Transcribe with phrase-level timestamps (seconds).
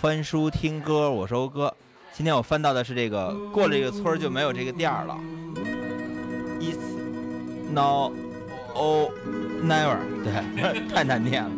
[0.00, 1.74] 翻书听歌，我收歌。
[2.12, 5.18] 今天我翻到的是这个，过了这个村就没有这个店儿了。
[6.60, 6.78] It's
[7.72, 8.12] now
[8.76, 9.10] or
[9.60, 11.50] never，对，太难念了，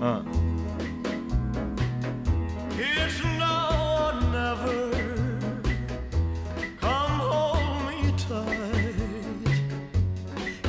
[0.00, 0.24] 嗯。
[2.78, 4.92] It's now or never.
[6.80, 7.58] Come hold
[7.88, 8.94] me tight.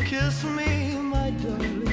[0.04, 1.93] Kiss me, my darling.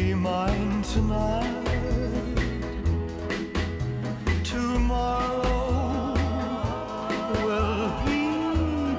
[0.00, 1.66] Be mine tonight.
[4.42, 6.14] Tomorrow
[7.44, 8.22] will be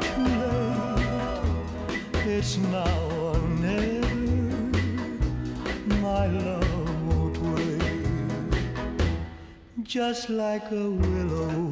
[0.05, 2.03] too late.
[2.27, 4.15] It's now or never.
[6.05, 6.71] My love
[7.07, 7.81] won't wait.
[9.81, 11.71] Just like a willow,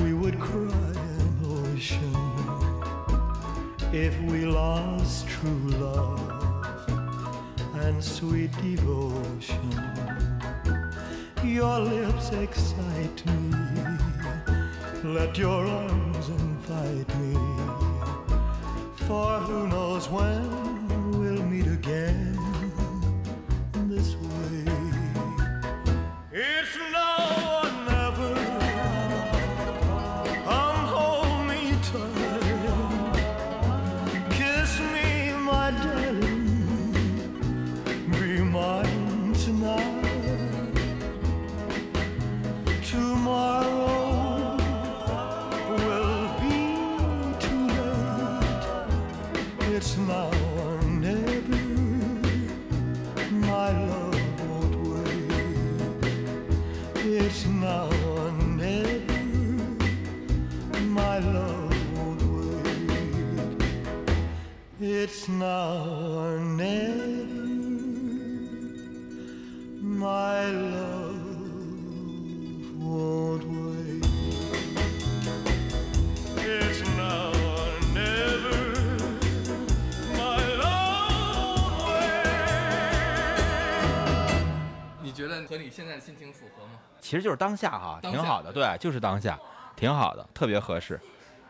[0.00, 2.16] we would cry an ocean
[3.92, 6.35] if we lost true love
[7.86, 9.70] and sweet devotion.
[11.44, 13.50] Your lips excite me.
[15.04, 17.34] Let your arms invite me.
[19.06, 20.75] For who knows when
[49.76, 51.60] It's now or never.
[53.30, 55.30] My love won't wait.
[57.04, 59.22] It's now or never.
[60.80, 63.60] My love won't wait.
[64.80, 66.55] It's now or never.
[85.46, 86.72] 和你现在的心情符合吗？
[87.00, 89.38] 其实就是当下哈，挺好的，对，就是当下，
[89.76, 91.00] 挺好的，特别合适，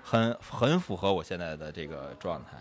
[0.03, 2.59] 很很符合我现在的这个状态。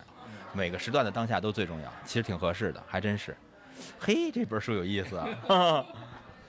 [0.53, 3.35] 每个时段的当下都最重要，其实挺合适的，还真是。
[3.99, 5.27] 嘿，这本书有意思啊！